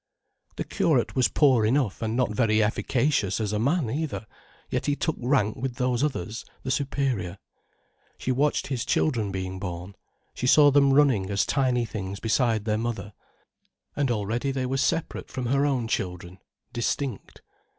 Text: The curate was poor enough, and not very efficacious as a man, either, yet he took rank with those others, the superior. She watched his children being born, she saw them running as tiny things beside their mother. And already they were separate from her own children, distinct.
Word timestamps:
The 0.55 0.63
curate 0.63 1.15
was 1.15 1.27
poor 1.27 1.63
enough, 1.63 2.01
and 2.01 2.17
not 2.17 2.31
very 2.31 2.63
efficacious 2.63 3.39
as 3.39 3.53
a 3.53 3.59
man, 3.59 3.87
either, 3.87 4.25
yet 4.67 4.87
he 4.87 4.95
took 4.95 5.15
rank 5.19 5.57
with 5.57 5.75
those 5.75 6.03
others, 6.03 6.43
the 6.63 6.71
superior. 6.71 7.37
She 8.17 8.31
watched 8.31 8.65
his 8.65 8.83
children 8.83 9.31
being 9.31 9.59
born, 9.59 9.95
she 10.33 10.47
saw 10.47 10.71
them 10.71 10.91
running 10.91 11.29
as 11.29 11.45
tiny 11.45 11.85
things 11.85 12.19
beside 12.19 12.65
their 12.65 12.79
mother. 12.79 13.13
And 13.95 14.09
already 14.09 14.49
they 14.51 14.65
were 14.65 14.77
separate 14.77 15.29
from 15.29 15.45
her 15.45 15.67
own 15.67 15.87
children, 15.87 16.39
distinct. 16.73 17.43